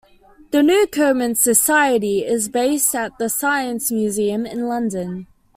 [0.49, 5.27] The Newcomen Society is based at the Science Museum in London.